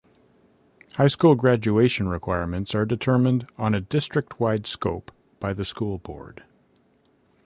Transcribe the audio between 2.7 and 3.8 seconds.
are determined on